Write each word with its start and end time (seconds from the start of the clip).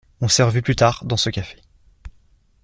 On 0.19 0.27
s’est 0.27 0.41
revu 0.41 0.63
plus 0.63 0.75
tard, 0.75 1.05
dans 1.05 1.15
ce 1.15 1.29
café. 1.29 1.61